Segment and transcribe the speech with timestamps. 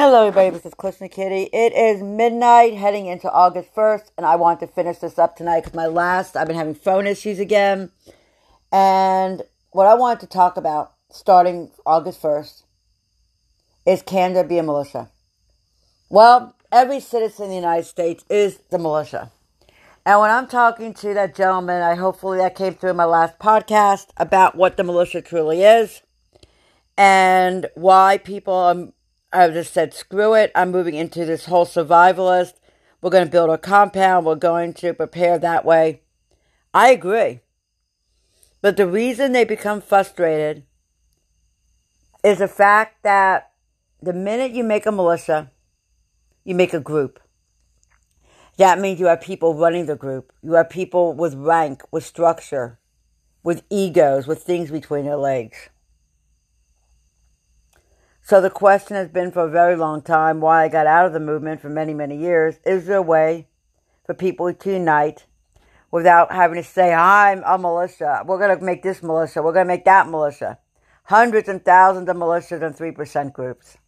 [0.00, 0.50] Hello, everybody.
[0.50, 1.48] This is Kalishna Kitty.
[1.52, 5.64] It is midnight, heading into August 1st, and I want to finish this up tonight
[5.64, 7.90] because my last, I've been having phone issues again.
[8.70, 9.42] And
[9.72, 12.62] what I wanted to talk about starting August 1st
[13.86, 15.10] is can there be a militia?
[16.08, 19.32] Well, every citizen in the United States is the militia.
[20.06, 23.40] And when I'm talking to that gentleman, I hopefully that came through in my last
[23.40, 26.02] podcast about what the militia truly is
[26.96, 28.92] and why people are
[29.32, 30.50] I just said, screw it.
[30.54, 32.54] I'm moving into this whole survivalist.
[33.00, 34.24] We're going to build a compound.
[34.24, 36.02] We're going to prepare that way.
[36.72, 37.40] I agree.
[38.60, 40.64] But the reason they become frustrated
[42.24, 43.52] is the fact that
[44.02, 45.50] the minute you make a militia,
[46.44, 47.20] you make a group.
[48.56, 50.32] That means you have people running the group.
[50.42, 52.78] You have people with rank, with structure,
[53.44, 55.68] with egos, with things between their legs.
[58.28, 61.14] So the question has been for a very long time why I got out of
[61.14, 62.56] the movement for many, many years.
[62.66, 63.46] Is there a way
[64.04, 65.24] for people to unite
[65.90, 68.22] without having to say, I'm a militia.
[68.26, 69.40] We're going to make this militia.
[69.40, 70.58] We're going to make that militia.
[71.04, 73.78] Hundreds and thousands of militias and 3% groups.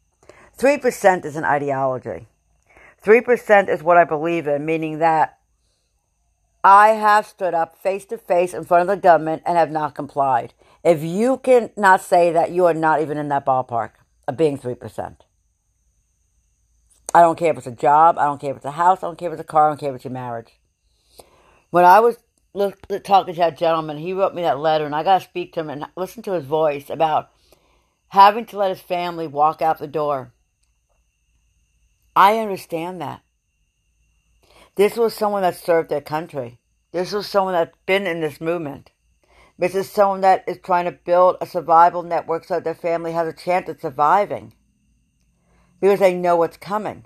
[0.57, 2.27] 3% is an ideology.
[3.05, 5.39] 3% is what I believe in, meaning that
[6.65, 9.95] I have stood up face to face in front of the government and have not
[9.95, 10.55] complied.
[10.83, 14.00] If you cannot say that, you are not even in that ballpark
[14.31, 15.17] of being 3%.
[17.13, 19.09] I don't care if it's a job, I don't care if it's a house, I
[19.09, 20.59] don't care if it's a car, I don't care if it's your marriage.
[21.71, 22.17] When I was
[23.05, 25.61] talking to that gentleman, he wrote me that letter, and I got to speak to
[25.61, 27.31] him and listen to his voice about
[28.09, 30.33] having to let his family walk out the door.
[32.17, 33.23] I understand that.
[34.77, 36.59] This was someone that served their country.
[36.93, 38.91] This was someone that's been in this movement.
[39.61, 43.13] This is someone that is trying to build a survival network so that their family
[43.13, 44.55] has a chance at surviving
[45.83, 47.05] because they know what's coming.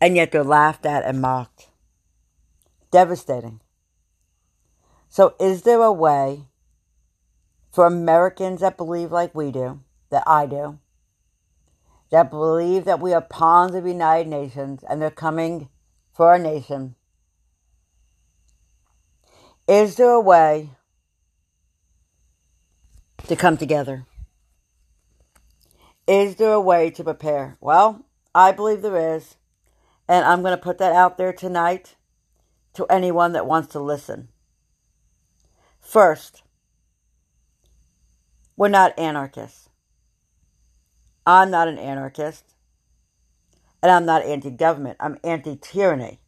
[0.00, 1.68] And yet they're laughed at and mocked.
[2.90, 3.60] Devastating.
[5.10, 6.46] So, is there a way
[7.70, 10.78] for Americans that believe like we do, that I do,
[12.10, 15.68] that believe that we are pawns of the United Nations and they're coming
[16.14, 16.94] for our nation?
[19.68, 20.70] Is there a way
[23.28, 24.06] to come together.
[26.06, 27.56] Is there a way to prepare?
[27.60, 28.04] Well,
[28.34, 29.36] I believe there is.
[30.06, 31.96] And I'm going to put that out there tonight
[32.74, 34.28] to anyone that wants to listen.
[35.80, 36.42] First,
[38.56, 39.70] we're not anarchists.
[41.26, 42.44] I'm not an anarchist.
[43.82, 44.96] And I'm not anti government.
[45.00, 46.20] I'm anti tyranny.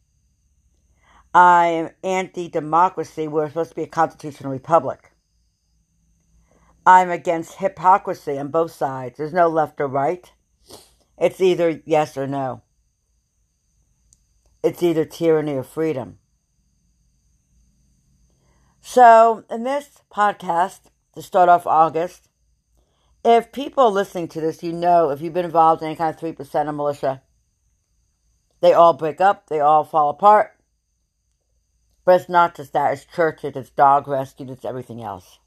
[1.33, 3.27] I am anti democracy.
[3.27, 5.11] We're supposed to be a constitutional republic.
[6.87, 9.17] I'm against hypocrisy on both sides.
[9.17, 10.31] There's no left or right.
[11.17, 12.61] It's either yes or no.
[14.63, 16.19] It's either tyranny or freedom.
[18.79, 20.79] So, in this podcast,
[21.13, 22.29] to start off August,
[23.25, 26.21] if people listening to this, you know, if you've been involved in any kind of
[26.21, 27.21] 3% of militia,
[28.61, 30.51] they all break up, they all fall apart.
[32.05, 35.39] But it's not just that, it's churches, it's dog rescue, it's everything else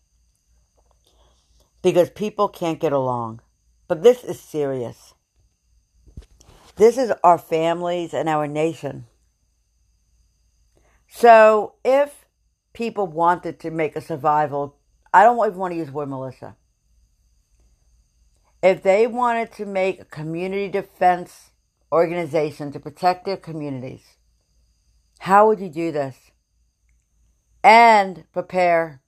[1.82, 3.40] because people can't get along.
[3.88, 5.14] But this is serious.
[6.76, 9.06] This is our families and our nation.
[11.08, 12.24] So if
[12.72, 14.76] people wanted to make a survival,
[15.12, 16.56] I don't even want to use the word militia.
[18.62, 21.50] If they wanted to make a community defense
[21.90, 24.16] organization to protect their communities,
[25.20, 26.30] how would you do this?
[27.64, 29.02] And prepare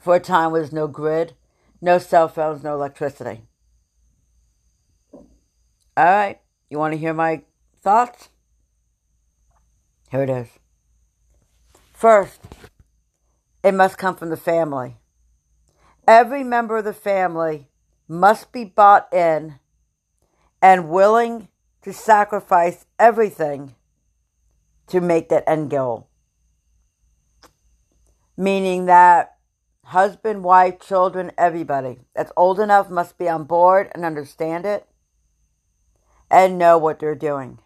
[0.00, 1.34] for a time where there's no grid,
[1.82, 3.42] no cell phones, no electricity.
[5.12, 5.22] All
[5.96, 7.42] right, you want to hear my
[7.82, 8.30] thoughts?
[10.10, 10.48] Here it is.
[11.92, 12.40] First,
[13.62, 14.96] it must come from the family.
[16.06, 17.68] Every member of the family
[18.08, 19.58] must be bought in
[20.62, 21.48] and willing
[21.82, 23.74] to sacrifice everything
[24.86, 26.08] to make that end goal.
[28.36, 29.31] Meaning that
[29.92, 34.88] husband, wife, children, everybody that's old enough must be on board and understand it
[36.30, 37.58] and know what they're doing.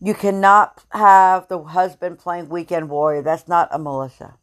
[0.00, 3.22] You cannot have the husband playing weekend warrior.
[3.22, 4.38] That's not a militia.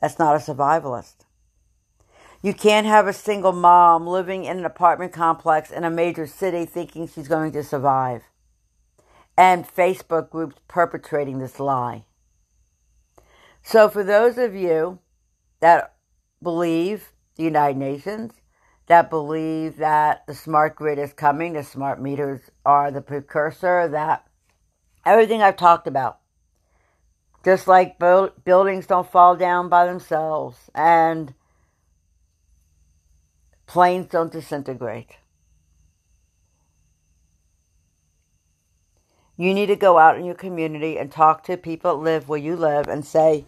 [0.00, 1.26] That's not a survivalist.
[2.42, 6.64] You can't have a single mom living in an apartment complex in a major city
[6.64, 8.22] thinking she's going to survive.
[9.36, 12.04] And Facebook groups perpetrating this lie.
[13.62, 14.98] So, for those of you
[15.62, 15.94] that
[16.42, 18.32] believe the United Nations,
[18.88, 24.26] that believe that the smart grid is coming, the smart meters are the precursor, that
[25.06, 26.18] everything I've talked about,
[27.44, 31.32] just like buildings don't fall down by themselves and
[33.66, 35.16] planes don't disintegrate.
[39.36, 42.38] You need to go out in your community and talk to people that live where
[42.38, 43.44] you live and say,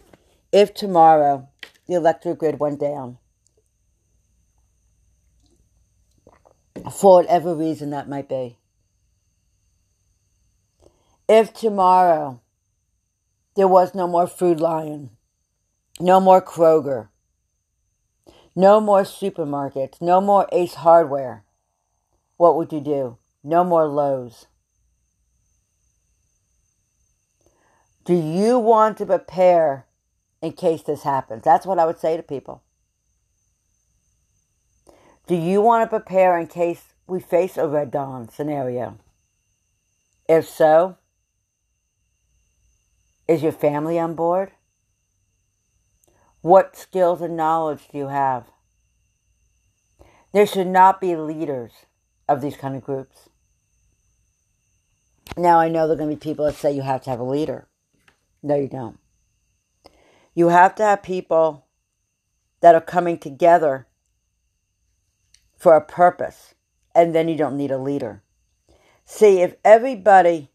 [0.51, 1.49] if tomorrow
[1.87, 3.17] the electric grid went down,
[6.91, 8.57] for whatever reason that might be,
[11.27, 12.41] if tomorrow
[13.55, 15.11] there was no more Food Lion,
[15.99, 17.09] no more Kroger,
[18.55, 21.43] no more supermarkets, no more Ace Hardware,
[22.37, 23.17] what would you do?
[23.43, 24.47] No more Lowe's.
[28.03, 29.87] Do you want to prepare
[30.41, 31.43] in case this happens?
[31.43, 32.61] That's what I would say to people.
[35.27, 38.99] Do you want to prepare in case we face a red dawn scenario?
[40.27, 40.97] If so,
[43.27, 44.51] is your family on board?
[46.41, 48.45] What skills and knowledge do you have?
[50.31, 51.71] There should not be leaders
[52.27, 53.29] of these kind of groups.
[55.37, 57.19] Now, I know there are going to be people that say you have to have
[57.19, 57.67] a leader.
[58.43, 58.99] No, you don't.
[60.35, 61.65] You have to have people
[62.59, 63.87] that are coming together
[65.55, 66.53] for a purpose,
[66.93, 68.21] and then you don't need a leader.
[69.05, 70.49] See, if everybody,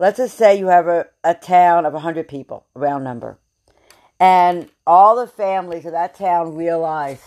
[0.00, 3.38] let's just say you have a, a town of 100 people, round number,
[4.18, 7.20] and all the families of that town realize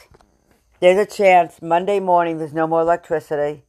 [0.81, 3.64] there's a chance Monday morning there's no more electricity,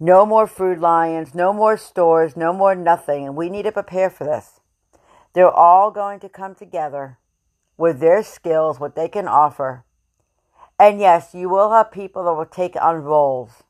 [0.00, 4.08] no more food lions, no more stores, no more nothing, and we need to prepare
[4.08, 4.60] for this.
[5.34, 7.18] They're all going to come together
[7.76, 9.84] with their skills, what they can offer.
[10.78, 13.62] And yes, you will have people that will take on roles,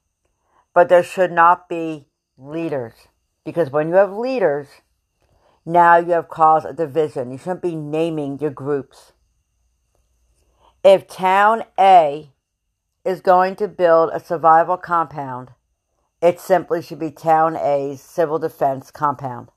[0.74, 2.06] but there should not be
[2.36, 2.94] leaders.
[3.44, 4.68] Because when you have leaders,
[5.64, 7.30] now you have caused a division.
[7.30, 9.12] You shouldn't be naming your groups.
[10.84, 12.32] If Town A
[13.04, 15.50] is going to build a survival compound,
[16.20, 19.48] it simply should be Town A's civil defense compound.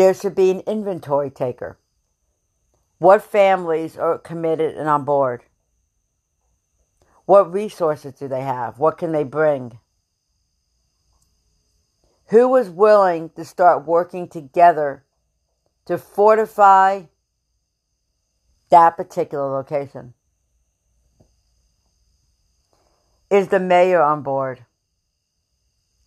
[0.00, 1.76] There should be an inventory taker.
[2.96, 5.42] What families are committed and on board?
[7.26, 8.78] What resources do they have?
[8.78, 9.78] What can they bring?
[12.28, 15.04] Who is willing to start working together
[15.84, 17.02] to fortify
[18.70, 20.14] that particular location?
[23.28, 24.64] Is the mayor on board?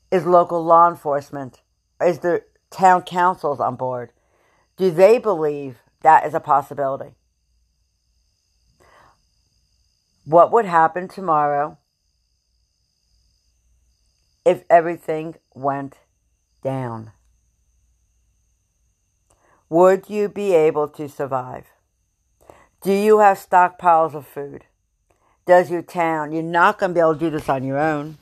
[0.10, 1.62] Is local law enforcement?
[2.02, 2.44] Is the
[2.74, 4.12] town councils on board?
[4.76, 7.16] Do they believe that is a possibility?
[10.26, 11.78] What would happen tomorrow
[14.46, 16.00] if everything went
[16.64, 17.12] down?
[19.70, 21.66] Would you be able to survive?
[22.82, 24.66] Do you have stockpiles of food?
[25.46, 26.32] Does your town?
[26.32, 28.18] You're not going to be able to do this on your own.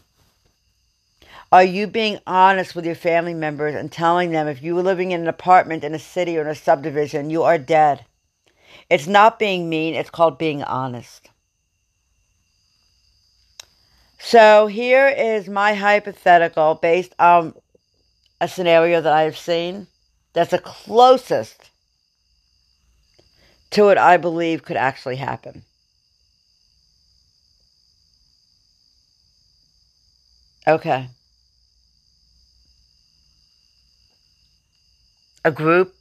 [1.51, 5.11] Are you being honest with your family members and telling them if you were living
[5.11, 8.05] in an apartment in a city or in a subdivision, you are dead?
[8.89, 11.29] It's not being mean, it's called being honest.
[14.17, 17.53] So here is my hypothetical based on
[18.39, 19.87] a scenario that I've seen
[20.31, 21.69] that's the closest
[23.71, 25.63] to what I believe could actually happen.
[30.65, 31.09] Okay.
[35.43, 35.95] A group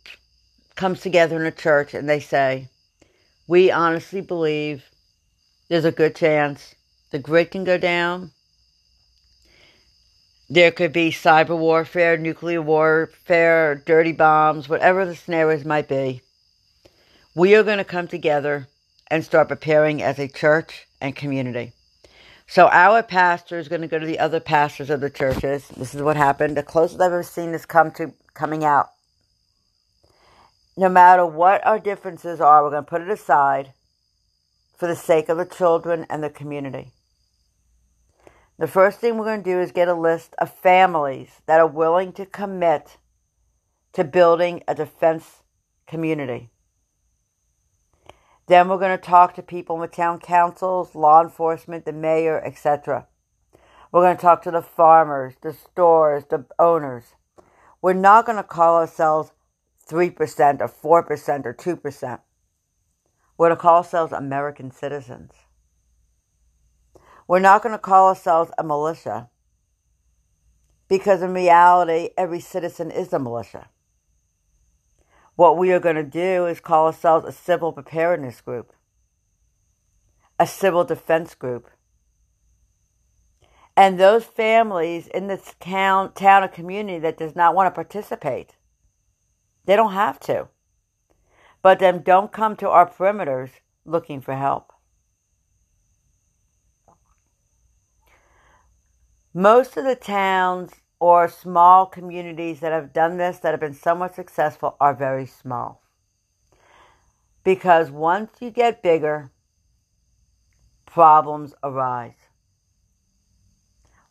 [0.77, 2.69] comes together in a church and they say,
[3.47, 4.85] We honestly believe
[5.69, 6.75] there's a good chance
[7.11, 8.33] the grid can go down.
[10.49, 16.23] There could be cyber warfare, nuclear warfare, dirty bombs, whatever the scenarios might be.
[17.35, 18.69] We are going to come together
[19.09, 21.73] and start preparing as a church and community.
[22.49, 25.69] So our pastor is going to go to the other pastors of the churches.
[25.69, 26.57] This is what happened.
[26.57, 28.91] The closest I've ever seen this come to coming out
[30.81, 33.75] no matter what our differences are, we're going to put it aside
[34.79, 36.91] for the sake of the children and the community.
[38.59, 41.67] The first thing we're going to do is get a list of families that are
[41.67, 42.97] willing to commit
[43.93, 45.43] to building a defense
[45.87, 46.49] community.
[48.47, 52.43] Then we're going to talk to people in the town councils, law enforcement, the mayor,
[52.43, 53.07] etc.
[53.93, 57.17] We're going to talk to the farmers, the stores, the owners.
[57.83, 59.33] We're not going to call ourselves
[59.91, 62.21] 3% or 4% or 2%.
[63.37, 65.33] We're to call ourselves American citizens.
[67.27, 69.31] We're not going to call ourselves a militia
[70.89, 73.69] because in reality, every citizen is a militia.
[75.37, 78.73] What we are going to do is call ourselves a civil preparedness group,
[80.39, 81.71] a civil defense group.
[83.77, 88.57] And those families in this town, town or community that does not want to participate,
[89.65, 90.49] they don't have to.
[91.63, 93.51] But then don't come to our perimeters
[93.85, 94.73] looking for help.
[99.33, 104.15] Most of the towns or small communities that have done this, that have been somewhat
[104.15, 105.83] successful, are very small.
[107.45, 109.31] Because once you get bigger,
[110.85, 112.15] problems arise.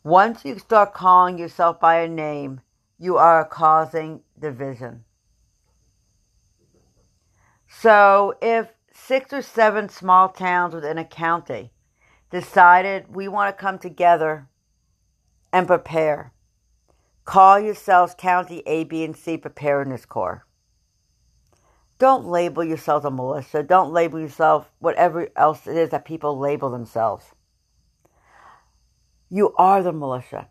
[0.02, 2.60] Once you start calling yourself by a name,
[2.98, 5.04] you are causing division.
[7.72, 11.70] So if six or seven small towns within a county
[12.30, 14.48] decided we want to come together
[15.52, 16.32] and prepare.
[17.24, 20.44] Call yourselves County A, B, and C Preparedness Corps.
[21.98, 23.62] Don't label yourselves a militia.
[23.62, 27.26] Don't label yourself whatever else it is that people label themselves.
[29.28, 30.48] You are the militia.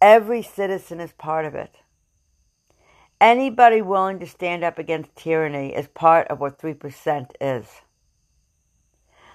[0.00, 1.76] Every citizen is part of it.
[3.20, 7.66] Anybody willing to stand up against tyranny is part of what 3% is.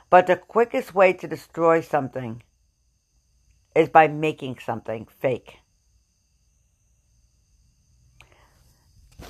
[0.10, 2.42] But the quickest way to destroy something
[3.76, 5.60] is by making something fake.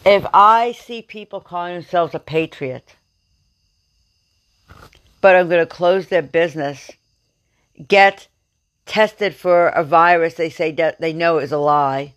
[0.05, 2.95] If I see people calling themselves a patriot,
[5.19, 6.91] but I'm going to close their business,
[7.87, 8.27] get
[8.85, 12.13] tested for a virus they say they know is a lie,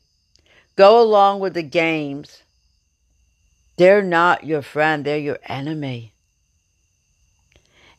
[0.78, 2.44] go along with the games,
[3.78, 6.12] they're not your friend, they're your enemy.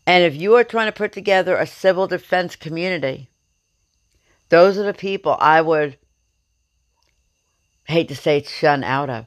[0.07, 3.29] And if you are trying to put together a civil defense community,
[4.47, 5.97] those are the people I would
[7.83, 9.25] hate to say shun out of.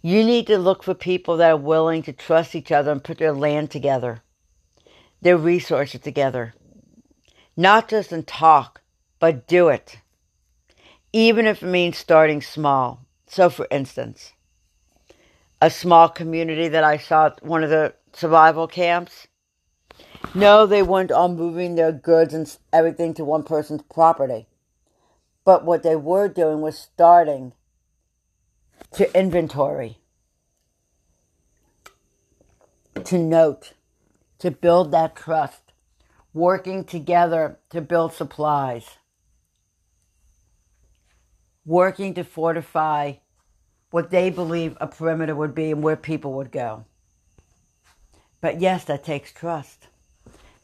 [0.00, 3.18] You need to look for people that are willing to trust each other and put
[3.18, 4.22] their land together,
[5.20, 6.54] their resources together.
[7.54, 8.80] Not just in talk,
[9.20, 9.98] but do it.
[11.12, 13.04] Even if it means starting small.
[13.26, 14.32] So, for instance,
[15.60, 19.26] a small community that I saw at one of the survival camps,
[20.34, 24.46] no, they weren't all moving their goods and everything to one person's property.
[25.44, 27.52] But what they were doing was starting
[28.92, 29.98] to inventory,
[33.04, 33.72] to note,
[34.38, 35.72] to build that trust,
[36.32, 38.98] working together to build supplies,
[41.64, 43.14] working to fortify
[43.90, 46.84] what they believe a perimeter would be and where people would go.
[48.40, 49.86] But yes, that takes trust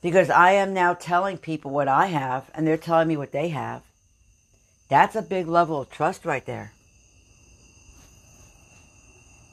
[0.02, 3.48] because I am now telling people what I have and they're telling me what they
[3.50, 3.82] have.
[4.88, 6.72] That's a big level of trust right there.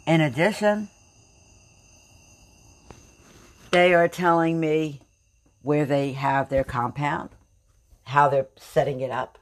[0.07, 0.87] In addition,
[3.71, 5.01] they are telling me
[5.61, 7.29] where they have their compound,
[8.03, 9.37] how they're setting it up.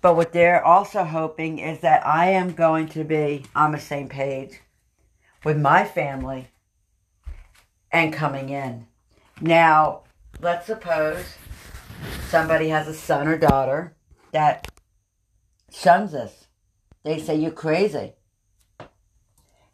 [0.00, 4.08] But what they're also hoping is that I am going to be on the same
[4.08, 4.60] page
[5.44, 6.48] with my family
[7.90, 8.86] and coming in.
[9.40, 10.02] Now,
[10.40, 11.24] let's suppose
[12.28, 13.96] somebody has a son or daughter
[14.32, 14.70] that
[15.72, 16.46] shuns us.
[17.04, 18.14] They say you're crazy.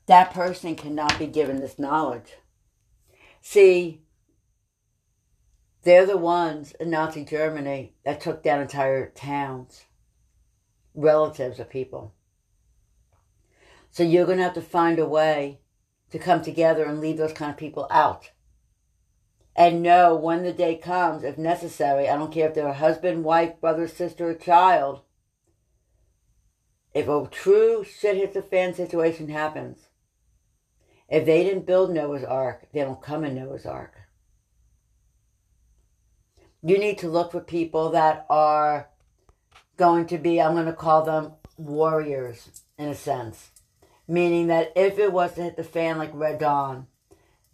[0.07, 2.35] That person cannot be given this knowledge.
[3.41, 4.03] See,
[5.83, 9.85] they're the ones in Nazi Germany that took down entire towns,
[10.95, 12.15] relatives of people.
[13.91, 15.61] So you're going to have to find a way
[16.11, 18.31] to come together and leave those kind of people out
[19.57, 23.25] and know when the day comes, if necessary, I don't care if they're a husband,
[23.25, 25.03] wife, brother, sister, or child,
[26.93, 29.89] if a true shit hits the fan situation happens,
[31.09, 33.95] if they didn't build Noah's Ark, they don't come in Noah's Ark.
[36.63, 38.89] You need to look for people that are
[39.77, 43.51] going to be, I'm going to call them warriors in a sense.
[44.07, 46.87] Meaning that if it was to hit the fan like Red Dawn,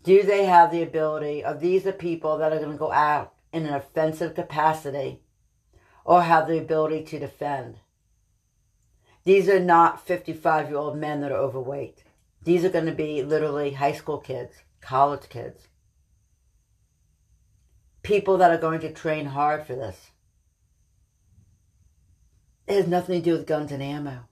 [0.02, 3.34] do they have the ability, are these the people that are going to go out
[3.52, 5.20] in an offensive capacity
[6.04, 7.76] or have the ability to defend?
[9.24, 12.04] These are not 55 year old men that are overweight.
[12.42, 15.68] These are going to be literally high school kids, college kids.
[18.02, 20.09] People that are going to train hard for this.
[22.66, 24.26] It has nothing to do with guns and ammo.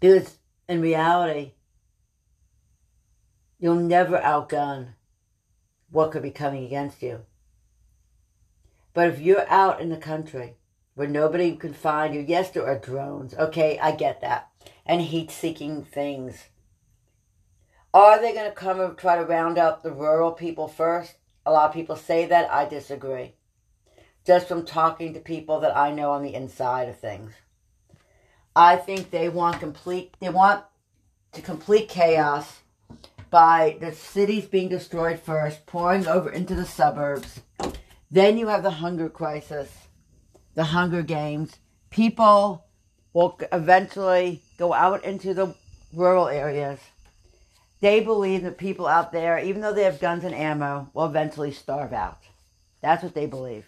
[0.00, 1.52] Because in reality,
[3.64, 4.88] You'll never outgun
[5.90, 7.20] what could be coming against you.
[8.92, 10.56] But if you're out in the country
[10.94, 13.32] where nobody can find you, yes, there are drones.
[13.32, 14.50] Okay, I get that.
[14.84, 16.48] And heat seeking things.
[17.94, 21.14] Are they going to come and try to round up the rural people first?
[21.46, 22.52] A lot of people say that.
[22.52, 23.36] I disagree.
[24.26, 27.32] Just from talking to people that I know on the inside of things.
[28.56, 30.64] I think they want complete, they want
[31.32, 32.60] to complete chaos
[33.30, 37.40] by the cities being destroyed first, pouring over into the suburbs.
[38.10, 39.70] Then you have the hunger crisis,
[40.54, 41.56] the Hunger Games.
[41.90, 42.64] People
[43.12, 45.54] will eventually go out into the
[45.92, 46.78] rural areas.
[47.80, 51.50] They believe that people out there, even though they have guns and ammo, will eventually
[51.50, 52.20] starve out.
[52.80, 53.66] That's what they believe.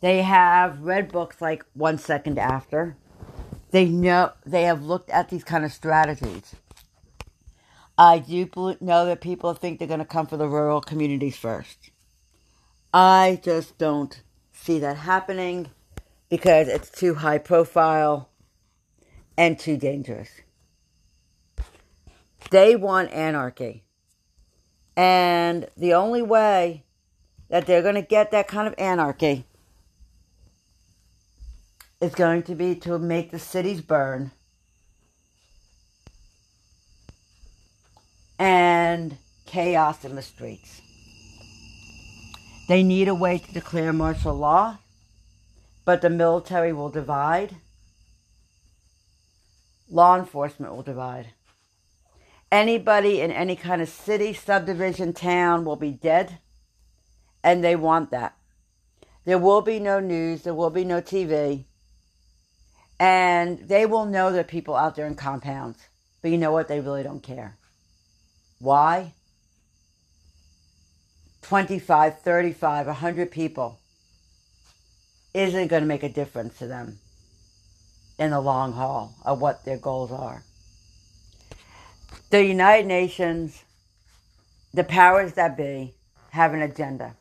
[0.00, 2.96] They have read books like One Second After.
[3.70, 6.54] They know they have looked at these kind of strategies.
[7.96, 8.48] I do
[8.80, 11.90] know that people think they're going to come for the rural communities first.
[12.94, 15.70] I just don't see that happening
[16.28, 18.28] because it's too high profile
[19.36, 20.30] and too dangerous.
[22.50, 23.82] They want anarchy.
[24.96, 26.84] And the only way
[27.48, 29.44] that they're going to get that kind of anarchy
[32.00, 34.30] is going to be to make the cities burn
[38.38, 40.80] and chaos in the streets.
[42.68, 44.78] They need a way to declare martial law,
[45.84, 47.56] but the military will divide.
[49.90, 51.28] Law enforcement will divide.
[52.52, 56.38] Anybody in any kind of city, subdivision, town will be dead,
[57.42, 58.36] and they want that.
[59.24, 61.64] There will be no news, there will be no TV,
[62.98, 65.78] and they will know there are people out there in compounds.
[66.20, 66.68] But you know what?
[66.68, 67.56] They really don't care.
[68.58, 69.12] Why?
[71.42, 73.78] 25, 35, 100 people
[75.32, 76.98] isn't going to make a difference to them
[78.18, 80.42] in the long haul of what their goals are.
[82.30, 83.62] The United Nations,
[84.74, 85.94] the powers that be,
[86.30, 87.14] have an agenda.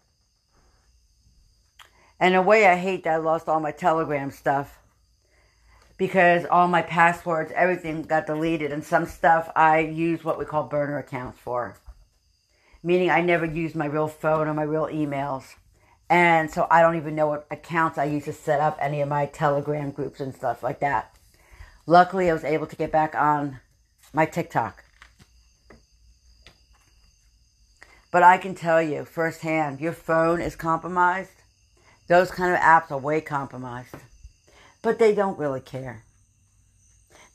[2.19, 4.79] And in a way, I hate that I lost all my Telegram stuff
[5.97, 10.63] because all my passwords, everything got deleted, and some stuff I use what we call
[10.63, 11.75] burner accounts for
[12.87, 15.55] meaning I never used my real phone or my real emails.
[16.09, 19.09] And so I don't even know what accounts I use to set up any of
[19.09, 21.13] my Telegram groups and stuff like that.
[21.85, 23.59] Luckily, I was able to get back on
[24.13, 24.85] my TikTok.
[28.09, 31.31] But I can tell you firsthand, your phone is compromised.
[32.07, 33.95] Those kind of apps are way compromised.
[34.81, 36.03] But they don't really care.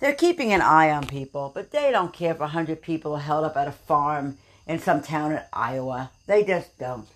[0.01, 3.45] They're keeping an eye on people, but they don't care if 100 people are held
[3.45, 6.11] up at a farm in some town in Iowa.
[6.27, 7.07] They just don't.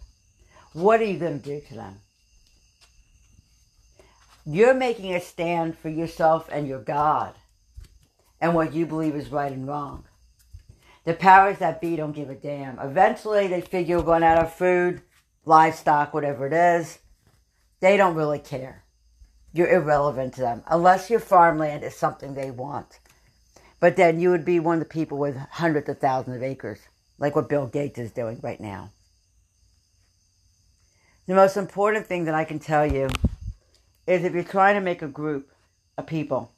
[0.73, 2.01] What are you going to do to them?
[4.45, 7.35] You're making a stand for yourself and your God
[8.41, 10.05] and what you believe is right and wrong.
[11.05, 12.79] The powers that be don't give a damn.
[12.79, 15.03] Eventually, they figure we're going out of food,
[15.45, 16.99] livestock, whatever it is.
[17.81, 18.85] They don't really care.
[19.57, 22.99] You're irrelevant to them unless your farmland is something they want.
[23.81, 26.81] But then you would be one of the people with hundreds of thousands of acres
[27.19, 28.91] like what Bill Gates is doing right now.
[31.27, 33.09] The most important thing that I can tell you
[34.07, 35.51] is if you're trying to make a group
[35.97, 36.53] of people,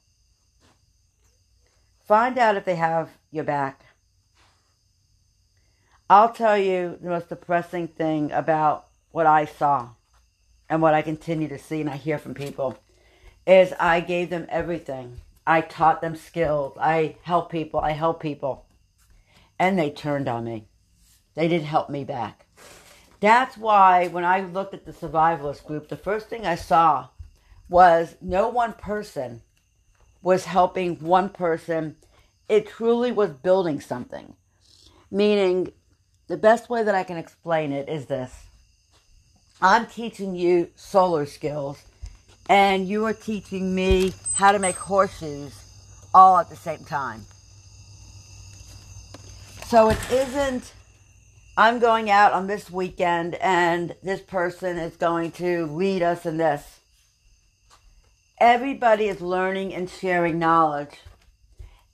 [2.05, 3.81] find out if they have your back.
[6.09, 9.91] I'll tell you the most depressing thing about what I saw
[10.67, 12.77] and what I continue to see and I hear from people
[13.49, 15.21] is I gave them everything.
[15.47, 16.77] I taught them skills.
[16.79, 17.79] I help people.
[17.79, 18.65] I help people
[19.59, 20.65] and they turned on me.
[21.35, 22.45] They didn't help me back.
[23.19, 27.09] That's why when I looked at the survivalist group, the first thing I saw
[27.67, 29.41] was no one person
[30.21, 31.97] was helping one person.
[32.47, 34.35] It truly was building something.
[35.11, 35.73] Meaning,
[36.27, 38.45] the best way that I can explain it is this
[39.61, 41.83] I'm teaching you solar skills,
[42.49, 45.53] and you are teaching me how to make horseshoes
[46.13, 47.21] all at the same time.
[49.67, 50.73] So it isn't,
[51.55, 56.37] I'm going out on this weekend and this person is going to lead us in
[56.37, 56.79] this.
[58.39, 60.97] Everybody is learning and sharing knowledge.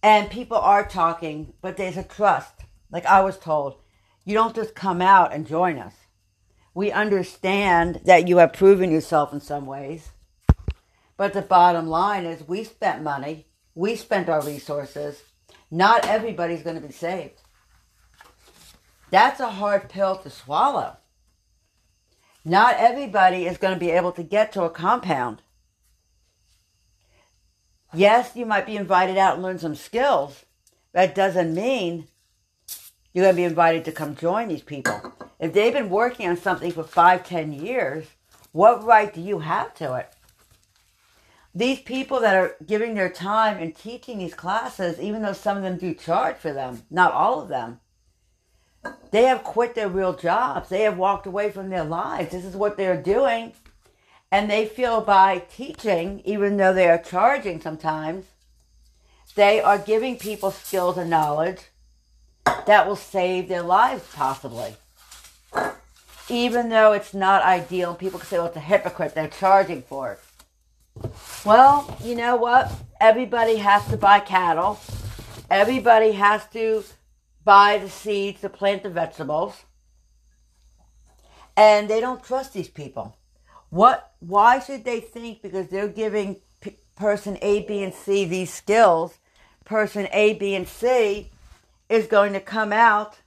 [0.02, 2.54] And people are talking, but there's a trust.
[2.92, 3.76] Like I was told,
[4.24, 5.96] you don't just come out and join us.
[6.74, 10.12] We understand that you have proven yourself in some ways.
[11.18, 15.24] But the bottom line is we spent money, we spent our resources.
[15.72, 17.42] Not everybody's going to be saved.
[19.12, 20.98] That's a hard pill to swallow.
[22.44, 25.42] Not everybody is going to be able to get to a compound.
[27.94, 30.46] Yes, you might be invited out and learn some skills.
[30.92, 32.08] That doesn't mean
[33.14, 35.14] you're going to be invited to come join these people.
[35.40, 38.06] If they've been working on something for five, ten years,
[38.52, 40.15] what right do you have to it?
[41.58, 45.64] These people that are giving their time and teaching these classes, even though some of
[45.64, 47.80] them do charge for them, not all of them,
[49.12, 50.68] they have quit their real jobs.
[50.68, 52.32] They have walked away from their lives.
[52.32, 53.54] This is what they're doing.
[54.32, 58.26] And they feel by teaching, even though they are charging sometimes,
[59.36, 61.62] they are giving people skills and knowledge
[62.66, 64.76] that will save their lives, possibly.
[66.28, 70.12] Even though it's not ideal, people can say, well, it's a hypocrite, they're charging for
[70.14, 70.20] it.
[71.46, 72.72] Well, you know what?
[73.00, 74.80] Everybody has to buy cattle.
[75.50, 76.84] Everybody has to
[77.44, 79.64] buy the seeds to plant the vegetables.
[81.56, 83.16] And they don't trust these people.
[83.70, 84.14] What?
[84.20, 89.20] Why should they think because they're giving p- person A, B, and C these skills,
[89.66, 91.30] person A, B, and C
[91.90, 93.20] is going to come out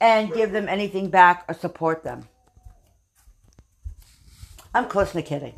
[0.00, 2.28] and give them anything back or support them?
[4.76, 5.54] I'm Kalishna Kitty.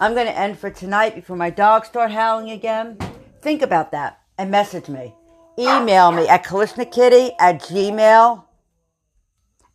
[0.00, 2.96] I'm going to end for tonight before my dogs start howling again.
[3.42, 5.14] Think about that and message me
[5.58, 8.44] email me at KalishnaKitty at gmail.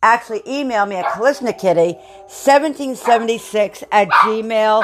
[0.02, 4.80] Actually, email me at KalishnaKitty1776 at gmail.com.